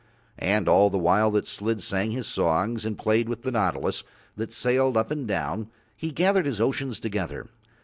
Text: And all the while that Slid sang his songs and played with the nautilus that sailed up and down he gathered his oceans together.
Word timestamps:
And 0.39 0.67
all 0.67 0.89
the 0.89 0.97
while 0.97 1.29
that 1.29 1.45
Slid 1.45 1.83
sang 1.83 2.09
his 2.09 2.25
songs 2.25 2.85
and 2.85 2.97
played 2.97 3.29
with 3.29 3.43
the 3.43 3.51
nautilus 3.51 4.03
that 4.35 4.51
sailed 4.51 4.97
up 4.97 5.11
and 5.11 5.27
down 5.27 5.69
he 5.95 6.09
gathered 6.09 6.47
his 6.47 6.59
oceans 6.59 6.99
together. 6.99 7.45